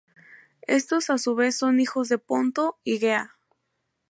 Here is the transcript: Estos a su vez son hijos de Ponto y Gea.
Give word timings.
Estos 0.65 1.11
a 1.11 1.19
su 1.19 1.35
vez 1.35 1.55
son 1.57 1.79
hijos 1.79 2.09
de 2.09 2.17
Ponto 2.17 2.79
y 2.83 2.97
Gea. 2.97 3.37